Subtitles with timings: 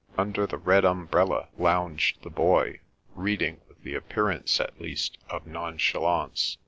[0.17, 2.79] Under the red umbrella lounged the Boy,
[3.13, 6.57] reading with the appearance, at least, of nonchalance.